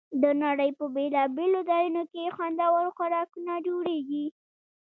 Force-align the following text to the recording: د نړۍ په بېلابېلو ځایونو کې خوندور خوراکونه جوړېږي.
د 0.23 0.25
نړۍ 0.43 0.69
په 0.79 0.85
بېلابېلو 0.95 1.59
ځایونو 1.69 2.01
کې 2.11 2.33
خوندور 2.35 2.85
خوراکونه 2.95 3.53
جوړېږي. 3.67 4.25